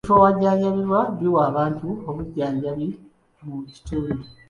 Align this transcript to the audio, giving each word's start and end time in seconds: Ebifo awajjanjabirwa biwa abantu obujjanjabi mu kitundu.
Ebifo 0.03 0.15
awajjanjabirwa 0.19 0.99
biwa 1.19 1.39
abantu 1.49 1.87
obujjanjabi 2.09 2.87
mu 3.45 3.55
kitundu. 3.73 4.19